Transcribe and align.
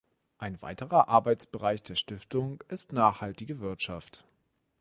Ein 0.39 0.59
weiterer 0.63 1.09
Arbeitsbereich 1.09 1.83
der 1.83 1.93
Stiftung 1.93 2.59
ist 2.69 2.91
nachhaltige 2.91 3.59
Wirtschaft. 3.59 4.23